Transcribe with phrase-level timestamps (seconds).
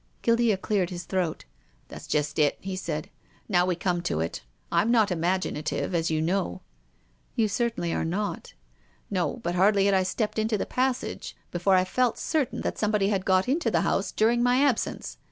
[0.23, 1.45] Guildea cleared his throat."
[1.89, 3.11] That's just it," he said,"
[3.47, 4.41] now wc come to it.
[4.71, 6.61] Fm not imaginative, as you know.""
[7.35, 8.53] You certainly are not.""
[9.11, 12.79] No, but hardly had I stepped into the pas sage before I felt certain that
[12.79, 15.17] somebody had got into the house during my absence.